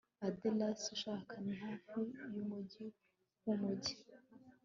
[0.27, 1.97] aderesi ushaka ni hafi
[2.33, 2.85] yumujyi
[3.43, 3.95] wumujyi